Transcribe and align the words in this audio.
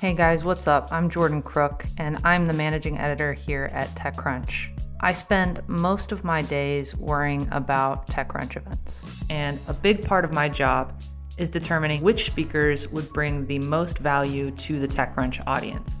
Hey 0.00 0.14
guys, 0.14 0.44
what's 0.44 0.66
up? 0.66 0.90
I'm 0.94 1.10
Jordan 1.10 1.42
Crook, 1.42 1.84
and 1.98 2.16
I'm 2.24 2.46
the 2.46 2.54
managing 2.54 2.96
editor 2.96 3.34
here 3.34 3.68
at 3.70 3.94
TechCrunch. 3.94 4.70
I 5.02 5.12
spend 5.12 5.60
most 5.68 6.10
of 6.10 6.24
my 6.24 6.40
days 6.40 6.96
worrying 6.96 7.46
about 7.52 8.06
TechCrunch 8.06 8.56
events, 8.56 9.22
and 9.28 9.60
a 9.68 9.74
big 9.74 10.02
part 10.02 10.24
of 10.24 10.32
my 10.32 10.48
job 10.48 11.02
is 11.36 11.50
determining 11.50 12.02
which 12.02 12.24
speakers 12.24 12.88
would 12.88 13.12
bring 13.12 13.46
the 13.46 13.58
most 13.58 13.98
value 13.98 14.50
to 14.52 14.78
the 14.78 14.88
TechCrunch 14.88 15.42
audience. 15.46 15.92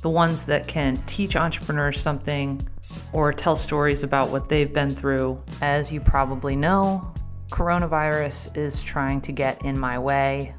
The 0.00 0.08
ones 0.08 0.46
that 0.46 0.66
can 0.66 0.96
teach 1.06 1.36
entrepreneurs 1.36 2.00
something 2.00 2.66
or 3.12 3.30
tell 3.30 3.56
stories 3.56 4.02
about 4.02 4.30
what 4.30 4.48
they've 4.48 4.72
been 4.72 4.88
through. 4.88 5.38
As 5.60 5.92
you 5.92 6.00
probably 6.00 6.56
know, 6.56 7.12
coronavirus 7.50 8.56
is 8.56 8.82
trying 8.82 9.20
to 9.20 9.32
get 9.32 9.62
in 9.66 9.78
my 9.78 9.98
way, 9.98 10.54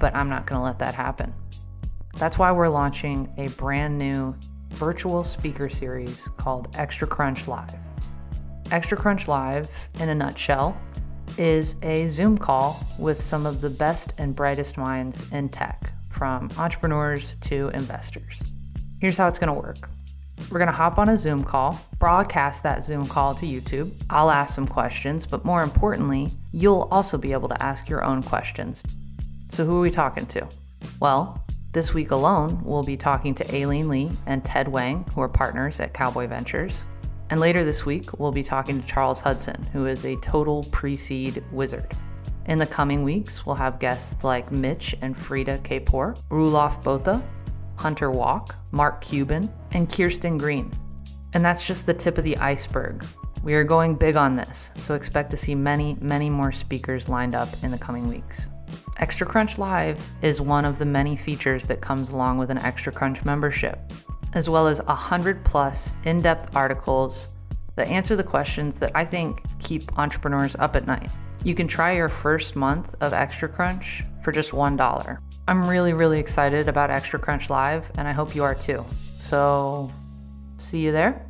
but 0.00 0.14
I'm 0.14 0.30
not 0.30 0.46
going 0.46 0.58
to 0.58 0.64
let 0.64 0.78
that 0.78 0.94
happen. 0.94 1.34
That's 2.16 2.38
why 2.38 2.52
we're 2.52 2.68
launching 2.68 3.32
a 3.38 3.48
brand 3.48 3.98
new 3.98 4.36
virtual 4.70 5.24
speaker 5.24 5.68
series 5.68 6.28
called 6.36 6.74
Extra 6.78 7.06
Crunch 7.06 7.48
Live. 7.48 7.74
Extra 8.70 8.96
Crunch 8.96 9.28
Live, 9.28 9.68
in 10.00 10.08
a 10.08 10.14
nutshell, 10.14 10.80
is 11.38 11.74
a 11.82 12.06
Zoom 12.06 12.38
call 12.38 12.80
with 12.98 13.20
some 13.20 13.46
of 13.46 13.60
the 13.60 13.70
best 13.70 14.14
and 14.18 14.34
brightest 14.34 14.78
minds 14.78 15.30
in 15.32 15.48
tech, 15.48 15.92
from 16.10 16.48
entrepreneurs 16.56 17.36
to 17.42 17.70
investors. 17.74 18.42
Here's 19.00 19.16
how 19.16 19.26
it's 19.26 19.38
going 19.38 19.52
to 19.52 19.60
work. 19.60 19.88
We're 20.50 20.58
going 20.58 20.70
to 20.70 20.72
hop 20.72 20.98
on 20.98 21.08
a 21.08 21.18
Zoom 21.18 21.42
call, 21.42 21.80
broadcast 21.98 22.62
that 22.62 22.84
Zoom 22.84 23.06
call 23.06 23.34
to 23.36 23.46
YouTube. 23.46 23.92
I'll 24.08 24.30
ask 24.30 24.54
some 24.54 24.66
questions, 24.66 25.26
but 25.26 25.44
more 25.44 25.62
importantly, 25.62 26.30
you'll 26.52 26.88
also 26.90 27.18
be 27.18 27.32
able 27.32 27.48
to 27.48 27.62
ask 27.62 27.88
your 27.88 28.04
own 28.04 28.22
questions. 28.22 28.82
So, 29.48 29.64
who 29.64 29.78
are 29.78 29.80
we 29.80 29.90
talking 29.90 30.26
to? 30.26 30.48
Well, 31.00 31.44
this 31.74 31.92
week 31.92 32.12
alone, 32.12 32.60
we'll 32.62 32.84
be 32.84 32.96
talking 32.96 33.34
to 33.34 33.54
Aileen 33.54 33.88
Lee 33.88 34.10
and 34.26 34.44
Ted 34.44 34.68
Wang, 34.68 35.04
who 35.12 35.20
are 35.20 35.28
partners 35.28 35.80
at 35.80 35.92
Cowboy 35.92 36.28
Ventures. 36.28 36.84
And 37.30 37.40
later 37.40 37.64
this 37.64 37.84
week, 37.84 38.18
we'll 38.18 38.32
be 38.32 38.44
talking 38.44 38.80
to 38.80 38.86
Charles 38.86 39.20
Hudson, 39.20 39.60
who 39.72 39.86
is 39.86 40.04
a 40.04 40.16
total 40.16 40.62
pre 40.70 40.94
seed 40.94 41.42
wizard. 41.50 41.92
In 42.46 42.58
the 42.58 42.66
coming 42.66 43.02
weeks, 43.02 43.44
we'll 43.44 43.56
have 43.56 43.80
guests 43.80 44.22
like 44.22 44.52
Mitch 44.52 44.94
and 45.02 45.16
Freada 45.16 45.58
Kapor, 45.62 46.16
Roelof 46.30 46.82
Botha, 46.84 47.22
Hunter 47.76 48.10
Walk, 48.10 48.54
Mark 48.70 49.00
Cuban, 49.00 49.52
and 49.72 49.90
Kirsten 49.90 50.38
Green. 50.38 50.70
And 51.32 51.44
that's 51.44 51.66
just 51.66 51.86
the 51.86 51.94
tip 51.94 52.18
of 52.18 52.24
the 52.24 52.36
iceberg. 52.38 53.04
We 53.42 53.54
are 53.54 53.64
going 53.64 53.96
big 53.96 54.14
on 54.14 54.36
this, 54.36 54.70
so 54.76 54.94
expect 54.94 55.32
to 55.32 55.36
see 55.36 55.54
many, 55.56 55.96
many 56.00 56.30
more 56.30 56.52
speakers 56.52 57.08
lined 57.08 57.34
up 57.34 57.48
in 57.64 57.72
the 57.72 57.78
coming 57.78 58.08
weeks. 58.08 58.48
Extra 58.98 59.26
Crunch 59.26 59.58
Live 59.58 60.08
is 60.22 60.40
one 60.40 60.64
of 60.64 60.78
the 60.78 60.84
many 60.84 61.16
features 61.16 61.66
that 61.66 61.80
comes 61.80 62.10
along 62.10 62.38
with 62.38 62.50
an 62.50 62.58
Extra 62.58 62.92
Crunch 62.92 63.24
membership, 63.24 63.78
as 64.34 64.48
well 64.48 64.68
as 64.68 64.80
100 64.82 65.44
plus 65.44 65.90
in 66.04 66.22
depth 66.22 66.54
articles 66.54 67.30
that 67.74 67.88
answer 67.88 68.14
the 68.14 68.22
questions 68.22 68.78
that 68.78 68.92
I 68.94 69.04
think 69.04 69.42
keep 69.58 69.82
entrepreneurs 69.98 70.54
up 70.56 70.76
at 70.76 70.86
night. 70.86 71.10
You 71.42 71.56
can 71.56 71.66
try 71.66 71.96
your 71.96 72.08
first 72.08 72.54
month 72.54 72.94
of 73.00 73.12
Extra 73.12 73.48
Crunch 73.48 74.04
for 74.22 74.30
just 74.30 74.52
$1. 74.52 75.18
I'm 75.48 75.68
really, 75.68 75.92
really 75.92 76.20
excited 76.20 76.68
about 76.68 76.90
Extra 76.90 77.18
Crunch 77.18 77.50
Live, 77.50 77.90
and 77.98 78.06
I 78.06 78.12
hope 78.12 78.36
you 78.36 78.44
are 78.44 78.54
too. 78.54 78.84
So, 79.18 79.90
see 80.56 80.78
you 80.78 80.92
there. 80.92 81.26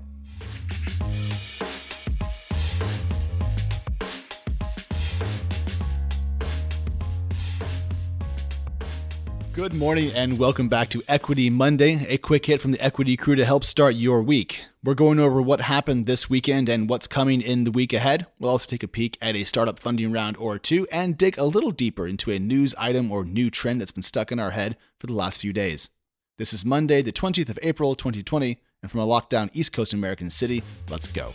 Good 9.55 9.73
morning 9.73 10.11
and 10.11 10.37
welcome 10.37 10.69
back 10.69 10.89
to 10.89 11.05
Equity 11.07 11.49
Monday, 11.49 12.05
a 12.09 12.19
quick 12.19 12.47
hit 12.47 12.61
from 12.61 12.73
the 12.73 12.85
Equity 12.85 13.17
crew 13.17 13.37
to 13.37 13.45
help 13.45 13.65
start 13.65 13.95
your 13.95 14.21
week. 14.21 14.65
We're 14.83 14.95
going 14.95 15.21
over 15.21 15.41
what 15.41 15.61
happened 15.61 16.07
this 16.07 16.29
weekend 16.29 16.69
and 16.69 16.89
what's 16.89 17.07
coming 17.07 17.41
in 17.41 17.63
the 17.63 17.71
week 17.71 17.93
ahead. 17.93 18.27
We'll 18.41 18.51
also 18.51 18.69
take 18.69 18.83
a 18.83 18.89
peek 18.89 19.17
at 19.23 19.37
a 19.37 19.45
startup 19.45 19.79
funding 19.79 20.11
round 20.11 20.37
or 20.39 20.59
two 20.59 20.89
and 20.91 21.17
dig 21.17 21.39
a 21.39 21.45
little 21.45 21.71
deeper 21.71 22.09
into 22.09 22.33
a 22.33 22.41
news 22.41 22.75
item 22.75 23.13
or 23.13 23.25
new 23.25 23.49
trend 23.49 23.81
that's 23.81 23.93
been 23.93 24.03
stuck 24.03 24.33
in 24.33 24.41
our 24.41 24.51
head 24.51 24.77
for 24.99 25.07
the 25.07 25.13
last 25.13 25.41
few 25.41 25.53
days. 25.53 25.89
This 26.37 26.53
is 26.53 26.65
Monday, 26.65 27.01
the 27.01 27.13
20th 27.13 27.49
of 27.49 27.61
April, 27.63 27.95
2020, 27.95 28.61
and 28.83 28.91
from 28.91 29.03
a 29.03 29.07
lockdown 29.07 29.51
East 29.53 29.73
Coast 29.73 29.93
American 29.93 30.31
city, 30.31 30.65
let's 30.91 31.07
go. 31.07 31.33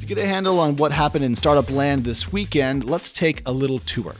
To 0.00 0.06
get 0.06 0.18
a 0.18 0.24
handle 0.24 0.58
on 0.60 0.76
what 0.76 0.92
happened 0.92 1.26
in 1.26 1.36
startup 1.36 1.70
land 1.70 2.04
this 2.04 2.32
weekend, 2.32 2.88
let's 2.88 3.10
take 3.10 3.42
a 3.44 3.52
little 3.52 3.80
tour. 3.80 4.14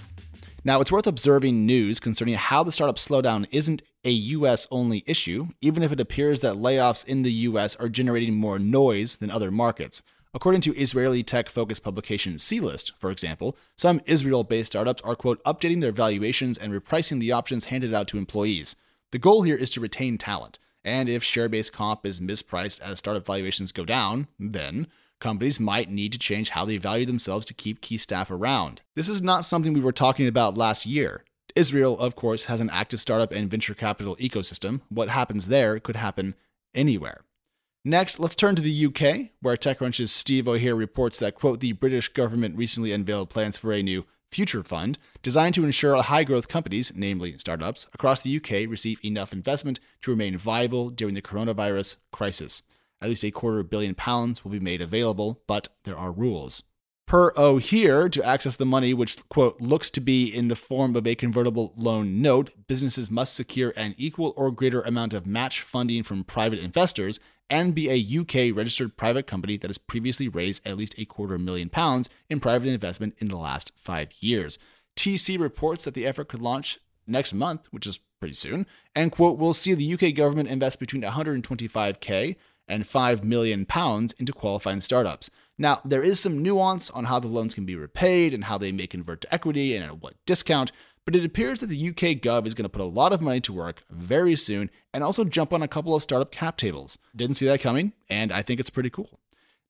Now, 0.67 0.81
it's 0.81 0.91
worth 0.91 1.07
observing 1.07 1.67
news 1.67 2.01
concerning 2.01 2.37
how 2.37 2.65
the 2.65 2.73
startup 2.73 2.97
slowdown 2.97 3.47
isn't 3.51 3.83
a 4.03 4.11
US 4.11 4.67
only 4.71 5.05
issue, 5.07 5.49
even 5.61 5.83
if 5.83 5.93
it 5.93 6.01
appears 6.01 6.41
that 6.41 6.55
layoffs 6.55 7.07
in 7.07 7.21
the 7.21 7.33
US 7.33 7.77
are 7.77 7.91
generating 7.91 8.35
more 8.35 8.59
noise 8.59 9.17
than 9.17 9.31
other 9.31 9.51
markets. 9.51 10.01
According 10.33 10.63
to 10.63 10.75
Israeli 10.75 11.23
tech 11.23 11.51
focused 11.51 11.83
publication 11.83 12.37
Sealist, 12.39 12.93
for 12.99 13.11
example, 13.11 13.59
some 13.77 14.01
Israel 14.07 14.43
based 14.43 14.73
startups 14.73 15.03
are, 15.03 15.15
quote, 15.15 15.45
updating 15.45 15.83
their 15.83 15.93
valuations 15.93 16.57
and 16.57 16.73
repricing 16.73 17.21
the 17.21 17.31
options 17.31 17.67
handed 17.67 17.93
out 17.93 18.09
to 18.09 18.19
employees. 18.19 18.75
The 19.13 19.19
goal 19.19 19.43
here 19.43 19.57
is 19.57 19.69
to 19.71 19.81
retain 19.81 20.17
talent. 20.17 20.59
And 20.85 21.09
if 21.09 21.25
share 21.25 21.49
based 21.49 21.73
comp 21.73 22.05
is 22.05 22.21
mispriced 22.21 22.81
as 22.81 22.99
startup 22.99 23.27
valuations 23.27 23.73
go 23.73 23.85
down, 23.85 24.29
then 24.39 24.89
companies 25.21 25.59
might 25.59 25.91
need 25.91 26.13
to 26.13 26.19
change 26.19 26.51
how 26.51 26.65
they 26.65 26.77
value 26.77 27.07
themselves 27.07 27.47
to 27.47 27.55
keep 27.55 27.81
key 27.81 27.97
staff 27.97 28.31
around. 28.31 28.83
This 28.95 29.09
is 29.09 29.23
not 29.23 29.45
something 29.45 29.73
we 29.73 29.81
were 29.81 29.93
talking 29.93 30.27
about 30.27 30.59
last 30.59 30.85
year. 30.85 31.25
Israel, 31.57 31.99
of 31.99 32.17
course, 32.17 32.47
has 32.47 32.61
an 32.61 32.71
active 32.71 33.01
startup 33.01 33.33
and 33.33 33.51
venture 33.51 33.75
capital 33.75 34.17
ecosystem. 34.17 34.81
What 34.89 35.09
happens 35.09 35.49
there 35.49 35.79
could 35.79 35.97
happen 35.97 36.35
anywhere. 36.75 37.23
Next, 37.87 38.19
let's 38.19 38.35
turn 38.35 38.57
to 38.57 38.63
the 38.63 38.87
UK, 38.87 39.31
where 39.41 39.57
TechCrunch's 39.57 40.11
Steve 40.11 40.49
O'Hear 40.49 40.75
reports 40.75 41.19
that, 41.19 41.35
quote, 41.35 41.61
the 41.61 41.73
British 41.73 42.09
government 42.09 42.57
recently 42.57 42.93
unveiled 42.93 43.29
plans 43.29 43.59
for 43.59 43.73
a 43.73 43.83
new 43.83 44.07
future 44.35 44.65
fund 44.65 44.99
designed 45.23 45.55
to 45.55 45.65
ensure 45.65 46.03
high 46.03 46.25
growth 46.25 46.49
companies, 46.49 46.93
namely 46.97 47.39
startups, 47.39 47.87
across 47.95 48.23
the 48.23 48.37
UK 48.37 48.69
receive 48.69 48.99
enough 49.05 49.33
investment 49.33 49.79
to 50.03 50.11
remain 50.11 50.37
viable 50.37 50.91
during 50.91 51.15
the 51.15 51.23
coronavirus 51.23 51.97
crisis. 52.11 52.63
At 53.01 53.11
least 53.11 53.25
a 53.25 53.31
quarter 53.31 53.63
billion 53.63 53.95
pounds 53.95 54.43
will 54.43 54.51
be 54.51 54.59
made 54.59 54.83
available, 54.83 55.41
but 55.47 55.69
there 55.85 55.97
are 55.97 56.11
rules. 56.11 56.65
Per 57.07 57.33
O'Hear, 57.37 58.09
to 58.09 58.25
access 58.25 58.57
the 58.57 58.67
money, 58.67 58.93
which, 58.93 59.29
quote, 59.29 59.61
looks 59.61 59.89
to 59.91 60.01
be 60.01 60.27
in 60.27 60.49
the 60.49 60.57
form 60.57 60.97
of 60.97 61.07
a 61.07 61.15
convertible 61.15 61.73
loan 61.77 62.21
note, 62.21 62.51
businesses 62.67 63.11
must 63.11 63.35
secure 63.35 63.73
an 63.77 63.95
equal 63.99 64.33
or 64.37 64.51
greater 64.51 64.81
amount 64.81 65.15
of 65.15 65.27
match 65.27 65.61
funding 65.61 66.03
from 66.03 66.25
private 66.25 66.59
investors 66.59 67.21
and 67.51 67.75
be 67.75 67.89
a 67.89 68.21
UK 68.21 68.57
registered 68.57 68.97
private 68.97 69.27
company 69.27 69.57
that 69.57 69.69
has 69.69 69.79
previously 69.79 70.29
raised 70.29 70.67
at 70.67 70.77
least 70.77 70.95
a 70.99 71.05
quarter 71.05 71.39
million 71.39 71.69
pounds 71.69 72.09
in 72.29 72.41
private 72.41 72.69
investment 72.69 73.15
in 73.19 73.29
the 73.29 73.37
last 73.37 73.73
five 73.77 74.09
years. 74.21 74.59
TC 74.97 75.39
reports 75.39 75.85
that 75.85 75.95
the 75.95 76.07
effort 76.07 76.29
could 76.29 76.41
launch 76.41 76.79
next 77.07 77.35
month, 77.35 77.67
which 77.71 77.87
is 77.87 78.01
pretty 78.21 78.35
soon, 78.35 78.67
and, 78.95 79.13
quote, 79.13 79.39
we'll 79.39 79.53
see 79.53 79.75
the 79.75 79.95
UK 79.95 80.15
government 80.15 80.49
invest 80.49 80.81
between 80.81 81.03
125k 81.03 82.37
and 82.67 82.87
5 82.87 83.25
million 83.25 83.67
pounds 83.67 84.13
into 84.13 84.33
qualifying 84.33 84.81
startups. 84.81 85.29
Now, 85.59 85.81
there 85.85 86.03
is 86.03 86.19
some 86.19 86.43
nuance 86.43 86.91
on 86.91 87.05
how 87.05 87.21
the 87.21 87.29
loans 87.29 87.55
can 87.55 87.67
be 87.67 87.77
repaid 87.77 88.35
and 88.35 88.45
how 88.45 88.59
they 88.59 88.73
may 88.73 88.87
convert 88.87 89.21
to 89.21 89.35
equity 89.35 89.77
and 89.77 89.85
at 89.85 90.03
what 90.03 90.15
discount, 90.27 90.73
but 91.05 91.15
it 91.15 91.25
appears 91.25 91.61
that 91.61 91.67
the 91.67 91.89
UK 91.89 92.21
Gov 92.21 92.47
is 92.47 92.55
going 92.55 92.65
to 92.65 92.69
put 92.69 92.81
a 92.81 92.85
lot 92.85 93.13
of 93.13 93.21
money 93.21 93.41
to 93.41 93.53
work 93.53 93.85
very 93.91 94.37
soon 94.37 94.71
and 94.93 95.05
also 95.05 95.25
jump 95.25 95.53
on 95.53 95.63
a 95.63 95.69
couple 95.69 95.95
of 95.95 96.03
startup 96.03 96.31
cap 96.31 96.57
tables. 96.57 96.99
Didn't 97.15 97.37
see 97.37 97.47
that 97.47 97.61
coming, 97.61 97.93
and 98.09 98.33
I 98.33 98.43
think 98.43 98.61
it's 98.61 98.71
pretty 98.71 98.91
cool. 98.91 99.21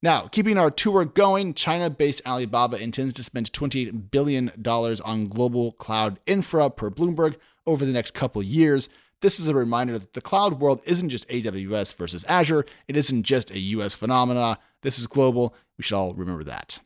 Now, 0.02 0.28
keeping 0.28 0.58
our 0.58 0.70
tour 0.70 1.04
going, 1.06 1.54
China 1.54 1.88
based 1.88 2.26
Alibaba 2.26 2.76
intends 2.76 3.14
to 3.14 3.24
spend 3.24 3.50
$28 3.52 4.10
billion 4.10 4.52
on 4.66 5.28
global 5.28 5.72
cloud 5.72 6.20
infra 6.26 6.68
per 6.68 6.90
Bloomberg 6.90 7.36
over 7.66 7.86
the 7.86 7.92
next 7.92 8.12
couple 8.12 8.42
years. 8.42 8.90
This 9.22 9.40
is 9.40 9.48
a 9.48 9.54
reminder 9.54 9.98
that 9.98 10.12
the 10.12 10.20
cloud 10.20 10.60
world 10.60 10.82
isn't 10.84 11.08
just 11.08 11.26
AWS 11.30 11.94
versus 11.94 12.24
Azure, 12.24 12.66
it 12.86 12.96
isn't 12.96 13.22
just 13.22 13.50
a 13.50 13.58
US 13.58 13.94
phenomena. 13.94 14.58
This 14.82 14.98
is 14.98 15.06
global. 15.06 15.54
We 15.78 15.84
should 15.84 15.96
all 15.96 16.12
remember 16.12 16.44
that. 16.44 16.80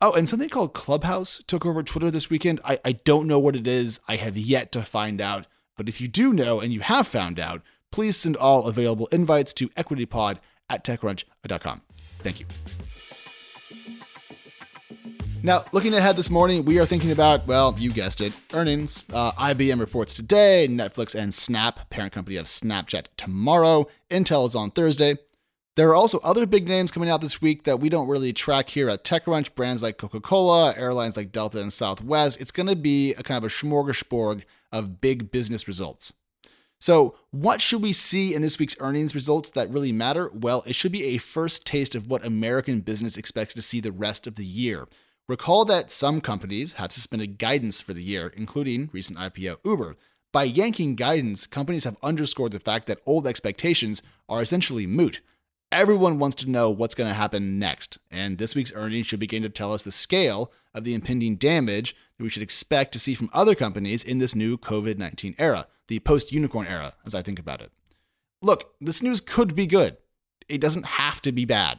Oh, 0.00 0.12
and 0.12 0.28
something 0.28 0.48
called 0.48 0.74
Clubhouse 0.74 1.42
took 1.46 1.64
over 1.66 1.82
Twitter 1.82 2.10
this 2.10 2.30
weekend. 2.30 2.60
I, 2.64 2.78
I 2.84 2.92
don't 2.92 3.26
know 3.26 3.38
what 3.38 3.56
it 3.56 3.66
is. 3.66 4.00
I 4.08 4.16
have 4.16 4.36
yet 4.36 4.72
to 4.72 4.82
find 4.82 5.20
out. 5.20 5.46
But 5.76 5.88
if 5.88 6.00
you 6.00 6.08
do 6.08 6.32
know 6.32 6.60
and 6.60 6.72
you 6.72 6.80
have 6.80 7.06
found 7.06 7.40
out, 7.40 7.62
please 7.90 8.16
send 8.16 8.36
all 8.36 8.66
available 8.66 9.06
invites 9.08 9.52
to 9.54 9.68
equitypod 9.70 10.38
at 10.68 10.84
techcrunch.com. 10.84 11.82
Thank 12.18 12.40
you. 12.40 12.46
Now, 15.42 15.64
looking 15.72 15.94
ahead 15.94 16.16
this 16.16 16.30
morning, 16.30 16.66
we 16.66 16.78
are 16.78 16.84
thinking 16.84 17.12
about, 17.12 17.46
well, 17.46 17.74
you 17.78 17.90
guessed 17.90 18.20
it, 18.20 18.34
earnings. 18.52 19.04
Uh, 19.10 19.32
IBM 19.32 19.80
reports 19.80 20.12
today, 20.12 20.68
Netflix 20.70 21.14
and 21.14 21.32
Snap, 21.32 21.88
parent 21.88 22.12
company 22.12 22.36
of 22.36 22.44
Snapchat, 22.44 23.06
tomorrow. 23.16 23.88
Intel 24.10 24.46
is 24.46 24.54
on 24.54 24.70
Thursday. 24.70 25.16
There 25.80 25.88
are 25.88 25.94
also 25.94 26.18
other 26.18 26.44
big 26.44 26.68
names 26.68 26.92
coming 26.92 27.08
out 27.08 27.22
this 27.22 27.40
week 27.40 27.64
that 27.64 27.80
we 27.80 27.88
don't 27.88 28.06
really 28.06 28.34
track 28.34 28.68
here 28.68 28.90
at 28.90 29.02
TechCrunch, 29.02 29.54
brands 29.54 29.82
like 29.82 29.96
Coca 29.96 30.20
Cola, 30.20 30.74
airlines 30.76 31.16
like 31.16 31.32
Delta 31.32 31.58
and 31.58 31.72
Southwest. 31.72 32.38
It's 32.38 32.50
going 32.50 32.66
to 32.66 32.76
be 32.76 33.14
a 33.14 33.22
kind 33.22 33.38
of 33.42 33.50
a 33.50 33.54
smorgasbord 33.54 34.42
of 34.72 35.00
big 35.00 35.30
business 35.30 35.66
results. 35.66 36.12
So, 36.80 37.16
what 37.30 37.62
should 37.62 37.80
we 37.80 37.94
see 37.94 38.34
in 38.34 38.42
this 38.42 38.58
week's 38.58 38.76
earnings 38.78 39.14
results 39.14 39.48
that 39.48 39.70
really 39.70 39.90
matter? 39.90 40.30
Well, 40.34 40.62
it 40.66 40.74
should 40.74 40.92
be 40.92 41.04
a 41.04 41.16
first 41.16 41.64
taste 41.64 41.94
of 41.94 42.08
what 42.08 42.26
American 42.26 42.80
business 42.80 43.16
expects 43.16 43.54
to 43.54 43.62
see 43.62 43.80
the 43.80 43.90
rest 43.90 44.26
of 44.26 44.34
the 44.34 44.44
year. 44.44 44.86
Recall 45.28 45.64
that 45.64 45.90
some 45.90 46.20
companies 46.20 46.74
have 46.74 46.92
suspended 46.92 47.38
guidance 47.38 47.80
for 47.80 47.94
the 47.94 48.02
year, 48.02 48.34
including 48.36 48.90
recent 48.92 49.18
IPO 49.18 49.56
Uber. 49.64 49.96
By 50.30 50.44
yanking 50.44 50.94
guidance, 50.94 51.46
companies 51.46 51.84
have 51.84 51.96
underscored 52.02 52.52
the 52.52 52.60
fact 52.60 52.86
that 52.88 53.00
old 53.06 53.26
expectations 53.26 54.02
are 54.28 54.42
essentially 54.42 54.86
moot. 54.86 55.22
Everyone 55.72 56.18
wants 56.18 56.34
to 56.36 56.50
know 56.50 56.68
what's 56.68 56.96
going 56.96 57.08
to 57.08 57.14
happen 57.14 57.60
next, 57.60 57.98
and 58.10 58.38
this 58.38 58.56
week's 58.56 58.72
earnings 58.74 59.06
should 59.06 59.20
begin 59.20 59.44
to 59.44 59.48
tell 59.48 59.72
us 59.72 59.84
the 59.84 59.92
scale 59.92 60.50
of 60.74 60.82
the 60.82 60.94
impending 60.94 61.36
damage 61.36 61.94
that 62.18 62.24
we 62.24 62.28
should 62.28 62.42
expect 62.42 62.90
to 62.92 62.98
see 62.98 63.14
from 63.14 63.30
other 63.32 63.54
companies 63.54 64.02
in 64.02 64.18
this 64.18 64.34
new 64.34 64.58
COVID 64.58 64.98
19 64.98 65.36
era, 65.38 65.68
the 65.86 66.00
post 66.00 66.32
unicorn 66.32 66.66
era, 66.66 66.94
as 67.06 67.14
I 67.14 67.22
think 67.22 67.38
about 67.38 67.60
it. 67.60 67.70
Look, 68.42 68.74
this 68.80 69.00
news 69.00 69.20
could 69.20 69.54
be 69.54 69.68
good. 69.68 69.96
It 70.48 70.60
doesn't 70.60 70.86
have 70.86 71.22
to 71.22 71.30
be 71.30 71.44
bad. 71.44 71.78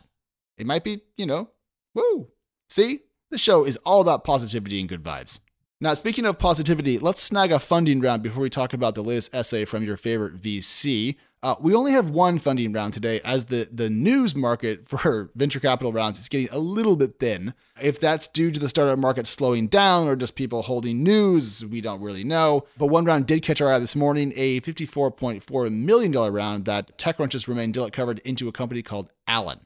It 0.57 0.65
might 0.65 0.85
be, 0.85 1.01
you 1.17 1.25
know, 1.25 1.49
woo. 1.93 2.29
See, 2.69 3.01
the 3.29 3.37
show 3.37 3.65
is 3.65 3.77
all 3.85 3.99
about 3.99 4.23
positivity 4.23 4.79
and 4.79 4.87
good 4.87 5.03
vibes. 5.03 5.39
Now, 5.83 5.95
speaking 5.95 6.27
of 6.27 6.37
positivity, 6.37 6.99
let's 6.99 7.23
snag 7.23 7.51
a 7.51 7.57
funding 7.57 8.01
round 8.01 8.21
before 8.21 8.43
we 8.43 8.51
talk 8.51 8.71
about 8.71 8.93
the 8.93 9.01
latest 9.01 9.33
essay 9.33 9.65
from 9.65 9.83
your 9.83 9.97
favorite 9.97 10.39
VC. 10.39 11.15
Uh, 11.41 11.55
we 11.59 11.73
only 11.73 11.91
have 11.91 12.11
one 12.11 12.37
funding 12.37 12.71
round 12.71 12.93
today, 12.93 13.19
as 13.25 13.45
the, 13.45 13.67
the 13.71 13.89
news 13.89 14.35
market 14.35 14.87
for 14.87 15.31
venture 15.33 15.59
capital 15.59 15.91
rounds 15.91 16.19
is 16.19 16.29
getting 16.29 16.49
a 16.51 16.59
little 16.59 16.95
bit 16.95 17.17
thin. 17.17 17.55
If 17.81 17.99
that's 17.99 18.27
due 18.27 18.51
to 18.51 18.59
the 18.59 18.69
startup 18.69 18.99
market 18.99 19.25
slowing 19.25 19.69
down 19.69 20.07
or 20.07 20.15
just 20.15 20.35
people 20.35 20.61
holding 20.61 21.01
news, 21.01 21.65
we 21.65 21.81
don't 21.81 21.99
really 21.99 22.23
know. 22.23 22.67
But 22.77 22.87
one 22.87 23.05
round 23.05 23.25
did 23.25 23.41
catch 23.41 23.59
our 23.59 23.73
eye 23.73 23.79
this 23.79 23.95
morning 23.95 24.33
a 24.35 24.61
$54.4 24.61 25.73
million 25.73 26.11
round 26.11 26.65
that 26.65 26.95
TechCrunch's 26.99 27.47
Romain 27.47 27.73
Dillet 27.73 27.91
covered 27.91 28.19
into 28.19 28.47
a 28.47 28.51
company 28.51 28.83
called 28.83 29.09
Alan. 29.27 29.65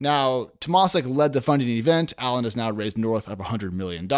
Now, 0.00 0.50
Temasek 0.58 1.08
led 1.08 1.34
the 1.34 1.40
funding 1.40 1.68
event. 1.68 2.12
Alan 2.18 2.42
has 2.42 2.56
now 2.56 2.72
raised 2.72 2.98
north 2.98 3.28
of 3.28 3.38
$100 3.38 3.70
million. 3.70 4.08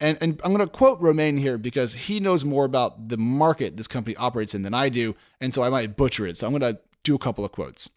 And, 0.00 0.16
and 0.20 0.40
I'm 0.42 0.54
going 0.54 0.66
to 0.66 0.72
quote 0.72 1.00
Romain 1.00 1.36
here 1.36 1.58
because 1.58 1.92
he 1.92 2.20
knows 2.20 2.44
more 2.44 2.64
about 2.64 3.08
the 3.08 3.18
market 3.18 3.76
this 3.76 3.86
company 3.86 4.16
operates 4.16 4.54
in 4.54 4.62
than 4.62 4.72
I 4.72 4.88
do, 4.88 5.14
and 5.40 5.52
so 5.52 5.62
I 5.62 5.68
might 5.68 5.96
butcher 5.96 6.26
it. 6.26 6.38
So 6.38 6.46
I'm 6.46 6.58
going 6.58 6.74
to 6.74 6.80
do 7.04 7.14
a 7.14 7.18
couple 7.18 7.44
of 7.44 7.52
quotes. 7.52 7.90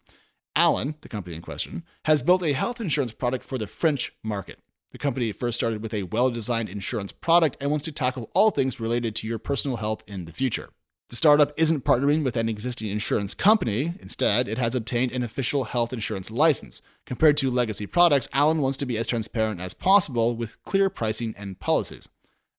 Alan, 0.54 0.94
the 1.00 1.08
company 1.08 1.34
in 1.34 1.42
question, 1.42 1.82
has 2.04 2.22
built 2.22 2.44
a 2.44 2.52
health 2.52 2.80
insurance 2.80 3.12
product 3.12 3.44
for 3.44 3.58
the 3.58 3.66
French 3.66 4.12
market. 4.22 4.58
The 4.92 4.98
company 4.98 5.32
first 5.32 5.56
started 5.56 5.82
with 5.82 5.92
a 5.92 6.04
well 6.04 6.30
designed 6.30 6.68
insurance 6.68 7.10
product 7.10 7.56
and 7.60 7.70
wants 7.70 7.84
to 7.86 7.92
tackle 7.92 8.30
all 8.34 8.50
things 8.50 8.78
related 8.78 9.16
to 9.16 9.26
your 9.26 9.38
personal 9.38 9.78
health 9.78 10.04
in 10.06 10.26
the 10.26 10.32
future. 10.32 10.70
The 11.10 11.16
startup 11.16 11.52
isn't 11.56 11.84
partnering 11.84 12.24
with 12.24 12.36
an 12.36 12.48
existing 12.48 12.90
insurance 12.90 13.34
company. 13.34 13.94
Instead, 14.00 14.48
it 14.48 14.58
has 14.58 14.74
obtained 14.74 15.12
an 15.12 15.22
official 15.22 15.64
health 15.64 15.92
insurance 15.92 16.30
license. 16.30 16.80
Compared 17.04 17.36
to 17.36 17.50
legacy 17.50 17.86
products, 17.86 18.28
Alan 18.32 18.62
wants 18.62 18.78
to 18.78 18.86
be 18.86 18.96
as 18.96 19.06
transparent 19.06 19.60
as 19.60 19.74
possible 19.74 20.34
with 20.34 20.62
clear 20.64 20.88
pricing 20.88 21.34
and 21.36 21.60
policies. 21.60 22.08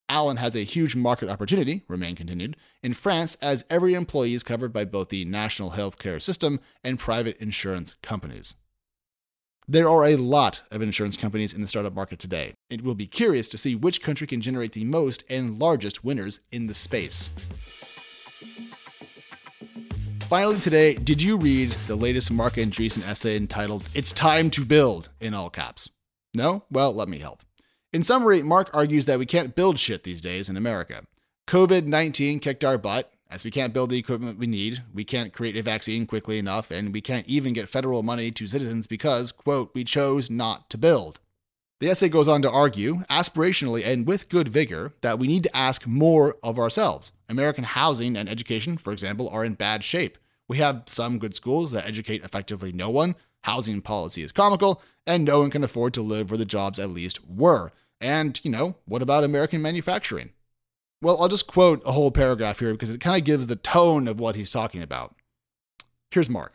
Alan 0.07 0.37
has 0.37 0.55
a 0.55 0.59
huge 0.59 0.95
market 0.95 1.29
opportunity, 1.29 1.83
Romain 1.87 2.15
continued, 2.15 2.55
in 2.83 2.93
France 2.93 3.35
as 3.41 3.65
every 3.69 3.95
employee 3.95 4.35
is 4.35 4.43
covered 4.43 4.71
by 4.71 4.85
both 4.85 5.09
the 5.09 5.25
national 5.25 5.71
healthcare 5.71 6.21
system 6.21 6.59
and 6.83 6.99
private 6.99 7.37
insurance 7.37 7.95
companies. 8.03 8.53
There 9.67 9.89
are 9.89 10.05
a 10.05 10.15
lot 10.15 10.61
of 10.69 10.83
insurance 10.83 11.17
companies 11.17 11.51
in 11.51 11.61
the 11.61 11.67
startup 11.67 11.95
market 11.95 12.19
today. 12.19 12.53
It 12.69 12.83
will 12.83 12.93
be 12.93 13.07
curious 13.07 13.47
to 13.47 13.57
see 13.57 13.73
which 13.73 13.99
country 13.99 14.27
can 14.27 14.41
generate 14.41 14.73
the 14.73 14.83
most 14.83 15.23
and 15.27 15.57
largest 15.57 16.03
winners 16.03 16.39
in 16.51 16.67
the 16.67 16.75
space. 16.75 17.31
Finally, 20.27 20.59
today, 20.59 20.95
did 20.95 21.21
you 21.21 21.37
read 21.37 21.69
the 21.85 21.95
latest 21.95 22.31
Marc 22.31 22.55
Andreessen 22.55 23.07
essay 23.07 23.37
entitled 23.37 23.87
It's 23.93 24.11
Time 24.11 24.49
to 24.49 24.65
Build 24.65 25.09
in 25.19 25.35
all 25.35 25.51
caps? 25.51 25.91
No? 26.33 26.63
Well, 26.71 26.95
let 26.95 27.07
me 27.07 27.19
help. 27.19 27.43
In 27.93 28.01
summary, 28.01 28.41
Marc 28.41 28.71
argues 28.73 29.05
that 29.05 29.19
we 29.19 29.27
can't 29.27 29.53
build 29.53 29.77
shit 29.77 30.03
these 30.03 30.21
days 30.21 30.49
in 30.49 30.57
America. 30.57 31.03
COVID 31.47 31.85
19 31.85 32.39
kicked 32.39 32.65
our 32.65 32.79
butt, 32.79 33.11
as 33.29 33.45
we 33.45 33.51
can't 33.51 33.71
build 33.71 33.91
the 33.91 33.99
equipment 33.99 34.39
we 34.39 34.47
need, 34.47 34.81
we 34.91 35.03
can't 35.03 35.31
create 35.31 35.57
a 35.57 35.61
vaccine 35.61 36.07
quickly 36.07 36.39
enough, 36.39 36.71
and 36.71 36.91
we 36.91 37.01
can't 37.01 37.27
even 37.27 37.53
get 37.53 37.69
federal 37.69 38.01
money 38.01 38.31
to 38.31 38.47
citizens 38.47 38.87
because, 38.87 39.31
quote, 39.31 39.75
we 39.75 39.83
chose 39.83 40.31
not 40.31 40.71
to 40.71 40.77
build. 40.79 41.19
The 41.81 41.89
essay 41.89 42.07
goes 42.07 42.29
on 42.29 42.41
to 42.41 42.49
argue, 42.49 43.03
aspirationally 43.09 43.85
and 43.85 44.07
with 44.07 44.29
good 44.29 44.47
vigor, 44.47 44.93
that 45.01 45.19
we 45.19 45.27
need 45.27 45.43
to 45.43 45.55
ask 45.55 45.85
more 45.85 46.37
of 46.41 46.57
ourselves. 46.57 47.11
American 47.27 47.65
housing 47.65 48.15
and 48.15 48.29
education, 48.29 48.77
for 48.77 48.93
example, 48.93 49.27
are 49.27 49.43
in 49.43 49.55
bad 49.55 49.83
shape. 49.83 50.17
We 50.47 50.57
have 50.59 50.83
some 50.85 51.19
good 51.19 51.35
schools 51.35 51.71
that 51.71 51.85
educate 51.85 52.23
effectively 52.23 52.71
no 52.71 52.89
one, 52.89 53.15
housing 53.43 53.81
policy 53.81 54.23
is 54.23 54.31
comical, 54.31 54.81
and 55.05 55.25
no 55.25 55.41
one 55.41 55.49
can 55.49 55.65
afford 55.65 55.93
to 55.95 56.01
live 56.01 56.31
where 56.31 56.37
the 56.37 56.45
jobs 56.45 56.79
at 56.79 56.91
least 56.91 57.19
were. 57.27 57.73
And, 57.99 58.39
you 58.45 58.51
know, 58.51 58.75
what 58.85 59.01
about 59.01 59.25
American 59.25 59.61
manufacturing? 59.61 60.29
Well, 61.01 61.21
I'll 61.21 61.27
just 61.27 61.47
quote 61.47 61.81
a 61.85 61.91
whole 61.91 62.09
paragraph 62.09 62.59
here 62.59 62.71
because 62.71 62.89
it 62.89 63.01
kind 63.01 63.17
of 63.17 63.25
gives 63.25 63.47
the 63.47 63.57
tone 63.57 64.07
of 64.07 64.19
what 64.19 64.35
he's 64.35 64.51
talking 64.51 64.81
about. 64.81 65.13
Here's 66.09 66.29
Marc. 66.29 66.53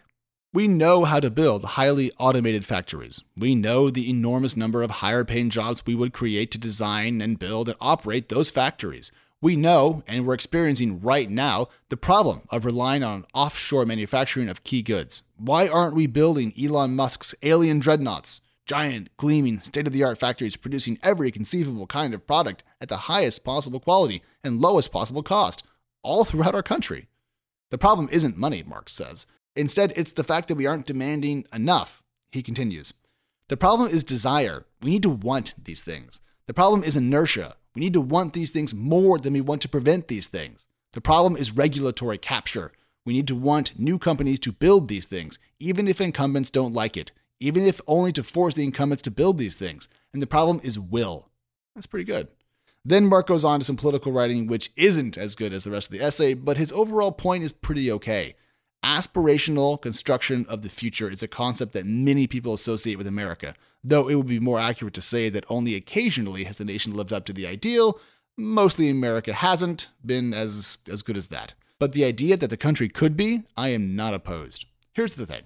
We 0.53 0.67
know 0.67 1.05
how 1.05 1.21
to 1.21 1.31
build 1.31 1.63
highly 1.63 2.11
automated 2.19 2.67
factories. 2.67 3.23
We 3.37 3.55
know 3.55 3.89
the 3.89 4.11
enormous 4.11 4.57
number 4.57 4.83
of 4.83 4.91
higher 4.91 5.25
paying 5.25 5.49
jobs 5.49 5.87
we 5.87 5.95
would 5.95 6.13
create 6.13 6.51
to 6.51 6.59
design 6.59 7.21
and 7.21 7.39
build 7.39 7.69
and 7.69 7.79
operate 7.81 8.29
those 8.29 8.51
factories. 8.51 9.13
We 9.41 9.55
know, 9.55 10.03
and 10.09 10.27
we're 10.27 10.35
experiencing 10.35 11.03
right 11.03 11.31
now, 11.31 11.69
the 11.89 11.97
problem 11.97 12.43
of 12.51 12.65
relying 12.65 13.05
on 13.05 13.27
offshore 13.33 13.87
manufacturing 13.87 14.49
of 14.49 14.65
key 14.65 14.83
goods. 14.83 15.23
Why 15.37 15.69
aren't 15.69 15.95
we 15.95 16.09
building 16.09 16.53
Elon 16.61 16.97
Musk's 16.97 17.33
alien 17.45 17.79
dreadnoughts? 17.79 18.41
Giant, 18.67 19.17
gleaming, 19.17 19.61
state 19.61 19.87
of 19.87 19.93
the 19.93 20.03
art 20.03 20.19
factories 20.19 20.57
producing 20.57 20.99
every 21.01 21.31
conceivable 21.31 21.87
kind 21.87 22.13
of 22.13 22.27
product 22.27 22.65
at 22.81 22.89
the 22.89 23.07
highest 23.07 23.45
possible 23.45 23.79
quality 23.79 24.25
and 24.43 24.61
lowest 24.61 24.91
possible 24.91 25.23
cost, 25.23 25.63
all 26.03 26.25
throughout 26.25 26.57
our 26.57 26.63
country. 26.65 27.07
The 27.71 27.79
problem 27.79 28.09
isn't 28.11 28.37
money, 28.37 28.65
Marc 28.65 28.89
says. 28.89 29.27
Instead, 29.57 29.93
it's 29.97 30.13
the 30.13 30.25
fact 30.25 30.49
that 30.49 30.55
we 30.55 30.67
aren't 30.67 30.87
demanding 30.87 31.45
enough. 31.53 32.03
He 32.31 32.43
continues 32.43 32.95
The 33.49 33.57
problem 33.57 33.91
is 33.91 34.05
desire. 34.05 34.67
We 34.83 34.91
need 34.91 35.03
to 35.03 35.11
want 35.11 35.55
these 35.63 35.83
things. 35.83 36.21
The 36.47 36.55
problem 36.55 36.85
is 36.85 36.97
inertia. 36.97 37.57
We 37.75 37.81
need 37.81 37.93
to 37.93 38.01
want 38.01 38.33
these 38.33 38.51
things 38.51 38.75
more 38.75 39.19
than 39.19 39.33
we 39.33 39.41
want 39.41 39.63
to 39.63 39.69
prevent 39.69 40.09
these 40.09 40.27
things. 40.27 40.67
The 40.93 41.01
problem 41.01 41.37
is 41.37 41.55
regulatory 41.55 42.19
capture. 42.19 42.73
We 43.05 43.13
need 43.13 43.29
to 43.29 43.37
want 43.37 43.79
new 43.79 43.99
companies 43.99 44.41
to 44.41 44.53
build 44.53 44.89
these 44.89 45.07
things, 45.07 45.39
even 45.59 45.89
if 45.89 46.01
incumbents 46.01 46.51
don't 46.51 46.75
like 46.75 46.97
it, 46.97 47.13
even 47.39 47.65
if 47.65 47.81
only 47.87 48.13
to 48.13 48.23
force 48.23 48.55
the 48.55 48.65
incumbents 48.65 49.03
to 49.03 49.11
build 49.11 49.39
these 49.39 49.55
things. 49.55 49.89
And 50.13 50.21
the 50.21 50.27
problem 50.27 50.61
is 50.63 50.79
will. 50.79 51.29
That's 51.75 51.87
pretty 51.87 52.05
good. 52.05 52.29
Then 52.85 53.07
Marc 53.07 53.27
goes 53.27 53.45
on 53.45 53.61
to 53.61 53.65
some 53.65 53.77
political 53.77 54.13
writing, 54.13 54.47
which 54.47 54.71
isn't 54.77 55.17
as 55.17 55.35
good 55.35 55.53
as 55.53 55.65
the 55.65 55.71
rest 55.71 55.89
of 55.89 55.99
the 55.99 56.05
essay, 56.05 56.35
but 56.35 56.57
his 56.57 56.73
overall 56.73 57.13
point 57.13 57.45
is 57.45 57.53
pretty 57.53 57.93
okay. 57.93 58.35
Aspirational 58.85 59.81
construction 59.81 60.47
of 60.49 60.63
the 60.63 60.69
future 60.69 61.11
is 61.11 61.23
a 61.23 61.29
concept 61.29 61.73
that 61.73 61.85
many 61.85 62.27
people 62.27 62.55
associate 62.55 62.97
with 62.97 63.07
America, 63.07 63.55
though 63.85 64.09
it 64.09 64.15
would 64.15 64.27
be 64.27 64.41
more 64.41 64.59
accurate 64.59 64.95
to 64.95 65.03
say 65.03 65.29
that 65.29 65.45
only 65.49 65.75
occasionally 65.75 66.45
has 66.45 66.59
the 66.59 66.65
nation 66.65 66.95
lived 66.95 67.13
up 67.13 67.27
to 67.27 67.33
the 67.33 67.47
ideal. 67.47 67.99
Mostly 68.39 68.89
America 68.89 69.35
hasn't 69.35 69.91
been 70.05 70.33
as, 70.33 70.79
as 70.89 71.03
good 71.03 71.17
as 71.17 71.27
that. 71.27 71.53
But 71.79 71.93
the 71.93 72.05
idea 72.05 72.37
that 72.37 72.49
the 72.49 72.57
country 72.57 72.89
could 72.89 73.17
be, 73.17 73.43
I 73.57 73.69
am 73.69 73.95
not 73.95 74.15
opposed. 74.15 74.67
Here's 74.93 75.15
the 75.15 75.27
thing 75.27 75.43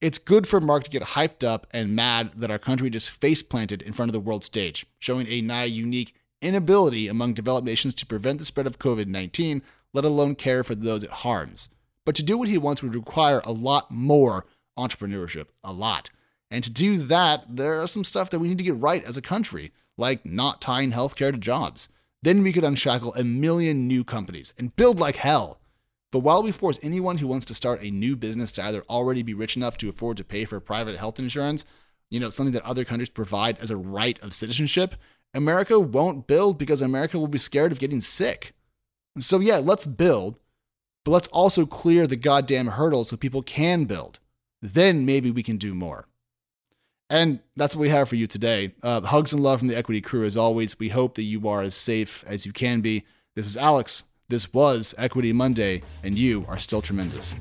it's 0.00 0.18
good 0.18 0.46
for 0.46 0.60
Marc 0.60 0.84
to 0.84 0.90
get 0.90 1.02
hyped 1.02 1.42
up 1.42 1.66
and 1.70 1.96
mad 1.96 2.32
that 2.36 2.50
our 2.50 2.58
country 2.58 2.90
just 2.90 3.10
face 3.10 3.42
planted 3.42 3.80
in 3.80 3.94
front 3.94 4.10
of 4.10 4.12
the 4.12 4.20
world 4.20 4.44
stage, 4.44 4.84
showing 4.98 5.26
a 5.28 5.40
nigh 5.40 5.64
unique 5.64 6.14
inability 6.42 7.08
among 7.08 7.32
developed 7.32 7.66
nations 7.66 7.94
to 7.94 8.04
prevent 8.04 8.38
the 8.38 8.44
spread 8.44 8.66
of 8.66 8.78
COVID 8.78 9.06
19, 9.06 9.62
let 9.94 10.04
alone 10.04 10.34
care 10.34 10.62
for 10.62 10.74
those 10.74 11.04
it 11.04 11.10
harms. 11.10 11.70
But 12.04 12.14
to 12.16 12.22
do 12.22 12.36
what 12.36 12.48
he 12.48 12.58
wants 12.58 12.82
would 12.82 12.94
require 12.94 13.40
a 13.44 13.52
lot 13.52 13.90
more 13.90 14.46
entrepreneurship, 14.78 15.46
a 15.62 15.72
lot. 15.72 16.10
And 16.50 16.62
to 16.64 16.70
do 16.70 16.96
that, 16.98 17.44
there 17.48 17.82
are 17.82 17.86
some 17.86 18.04
stuff 18.04 18.30
that 18.30 18.38
we 18.38 18.48
need 18.48 18.58
to 18.58 18.64
get 18.64 18.76
right 18.76 19.04
as 19.04 19.16
a 19.16 19.22
country, 19.22 19.72
like 19.96 20.24
not 20.26 20.60
tying 20.60 20.92
healthcare 20.92 21.32
to 21.32 21.38
jobs. 21.38 21.88
Then 22.22 22.42
we 22.42 22.52
could 22.52 22.64
unshackle 22.64 23.14
a 23.14 23.24
million 23.24 23.86
new 23.86 24.04
companies 24.04 24.52
and 24.58 24.74
build 24.76 24.98
like 24.98 25.16
hell. 25.16 25.60
But 26.10 26.20
while 26.20 26.42
we 26.42 26.52
force 26.52 26.78
anyone 26.82 27.18
who 27.18 27.26
wants 27.26 27.44
to 27.46 27.54
start 27.54 27.82
a 27.82 27.90
new 27.90 28.16
business 28.16 28.52
to 28.52 28.64
either 28.64 28.84
already 28.88 29.22
be 29.22 29.34
rich 29.34 29.56
enough 29.56 29.76
to 29.78 29.88
afford 29.88 30.16
to 30.18 30.24
pay 30.24 30.44
for 30.44 30.60
private 30.60 30.96
health 30.96 31.18
insurance, 31.18 31.64
you 32.08 32.20
know, 32.20 32.30
something 32.30 32.52
that 32.52 32.64
other 32.64 32.84
countries 32.84 33.10
provide 33.10 33.58
as 33.58 33.70
a 33.70 33.76
right 33.76 34.18
of 34.22 34.32
citizenship, 34.32 34.94
America 35.34 35.78
won't 35.80 36.28
build 36.28 36.56
because 36.56 36.80
America 36.80 37.18
will 37.18 37.26
be 37.26 37.38
scared 37.38 37.72
of 37.72 37.80
getting 37.80 38.00
sick. 38.00 38.54
So, 39.18 39.40
yeah, 39.40 39.58
let's 39.58 39.86
build, 39.86 40.38
but 41.04 41.10
let's 41.10 41.28
also 41.28 41.66
clear 41.66 42.06
the 42.06 42.16
goddamn 42.16 42.68
hurdles 42.68 43.10
so 43.10 43.16
people 43.16 43.42
can 43.42 43.84
build. 43.84 44.18
then 44.62 45.04
maybe 45.04 45.30
we 45.30 45.42
can 45.42 45.58
do 45.58 45.74
more. 45.74 46.06
And 47.10 47.40
that's 47.54 47.76
what 47.76 47.82
we 47.82 47.90
have 47.90 48.08
for 48.08 48.16
you 48.16 48.26
today. 48.26 48.72
Uh, 48.82 49.02
hugs 49.02 49.32
and 49.34 49.42
love 49.42 49.58
from 49.58 49.68
the 49.68 49.76
Equity 49.76 50.00
crew 50.00 50.24
as 50.24 50.38
always. 50.38 50.78
We 50.78 50.88
hope 50.88 51.16
that 51.16 51.22
you 51.24 51.46
are 51.48 51.60
as 51.60 51.74
safe 51.74 52.24
as 52.26 52.46
you 52.46 52.52
can 52.52 52.80
be. 52.80 53.04
This 53.36 53.46
is 53.46 53.58
Alex. 53.58 54.04
This 54.30 54.54
was 54.54 54.94
Equity 54.96 55.34
Monday, 55.34 55.82
and 56.02 56.16
you 56.16 56.46
are 56.48 56.58
still 56.58 56.80
tremendous. 56.80 57.34